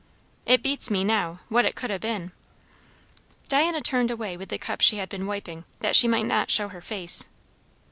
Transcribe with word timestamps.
It 0.47 0.63
beats 0.63 0.89
me 0.89 1.03
now, 1.03 1.41
what 1.47 1.63
it 1.63 1.75
could 1.75 1.91
ha' 1.91 1.99
been." 2.01 2.31
Diana 3.49 3.81
turned 3.81 4.09
away 4.09 4.35
with 4.35 4.49
the 4.49 4.57
cups 4.57 4.83
she 4.83 4.97
had 4.97 5.09
been 5.09 5.27
wiping, 5.27 5.63
that 5.81 5.95
she 5.95 6.07
might 6.07 6.25
not 6.25 6.49
show 6.49 6.69
her 6.69 6.81
face. 6.81 7.25